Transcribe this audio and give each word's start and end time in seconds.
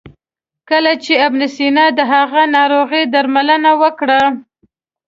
کله 0.69 0.91
چې 1.03 1.13
ابن 1.25 1.41
سینا 1.55 1.85
د 1.97 1.99
هغه 2.13 2.41
ناروغي 2.55 3.03
درملنه 3.13 3.71
وکړه. 3.81 4.21